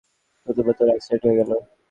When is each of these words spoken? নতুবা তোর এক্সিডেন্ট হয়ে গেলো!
নতুবা 0.47 0.71
তোর 0.77 0.87
এক্সিডেন্ট 0.91 1.23
হয়ে 1.25 1.37
গেলো! 1.39 1.55